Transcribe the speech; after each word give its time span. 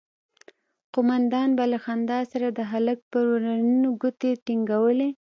قومندان 0.93 1.49
به 1.57 1.65
له 1.71 1.77
خندا 1.85 2.19
سره 2.31 2.47
د 2.51 2.59
هلک 2.71 2.97
پر 3.11 3.23
ورنونو 3.31 3.89
گوتې 4.01 4.31
ټينگولې. 4.45 5.09